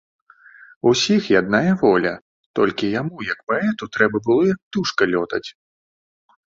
Усіх 0.91 1.27
яднае 1.41 1.71
воля, 1.83 2.13
толькі 2.61 2.91
яму 3.01 3.17
як 3.31 3.39
паэту 3.51 3.83
трэба 3.99 4.17
было, 4.31 4.43
як 4.53 4.59
птушка, 4.67 5.03
лётаць. 5.15 5.45